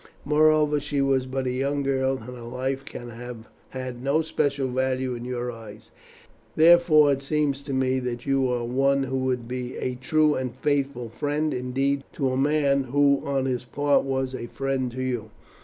Moreover, 0.25 0.79
she 0.79 0.99
was 0.99 1.27
but 1.27 1.45
a 1.45 1.51
young 1.51 1.83
girl, 1.83 2.13
and 2.17 2.25
her 2.35 2.41
life 2.41 2.85
can 2.85 3.11
have 3.11 3.47
had 3.69 4.01
no 4.01 4.23
special 4.23 4.67
value 4.69 5.13
in 5.13 5.25
your 5.25 5.51
eyes; 5.51 5.91
therefore, 6.55 7.11
it 7.11 7.21
seems 7.21 7.61
to 7.61 7.71
me 7.71 7.99
that 7.99 8.25
you 8.25 8.51
are 8.51 8.63
one 8.65 9.03
who 9.03 9.17
would 9.17 9.47
be 9.47 9.77
a 9.77 9.93
true 9.93 10.33
and 10.33 10.55
faithful 10.55 11.07
friend 11.09 11.53
indeed 11.53 12.03
to 12.13 12.29
a 12.31 12.35
man 12.35 12.85
who 12.85 13.21
on 13.23 13.45
his 13.45 13.63
part 13.63 14.03
was 14.03 14.33
a 14.33 14.47
friend 14.47 14.91
to 14.93 15.03
you. 15.03 15.29